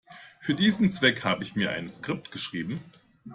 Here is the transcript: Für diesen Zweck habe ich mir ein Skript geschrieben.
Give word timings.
Für 0.39 0.55
diesen 0.55 0.89
Zweck 0.89 1.23
habe 1.25 1.43
ich 1.43 1.55
mir 1.55 1.69
ein 1.69 1.87
Skript 1.87 2.31
geschrieben. 2.31 2.79